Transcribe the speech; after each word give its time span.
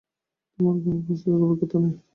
তোমার 0.53 0.75
গাওয়ার 0.77 1.01
বাস্তবিক 1.07 1.41
অভিজ্ঞতা 1.45 1.77
নেই। 1.83 1.93